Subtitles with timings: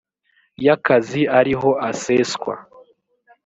[0.65, 2.55] y akazi ariho aseswa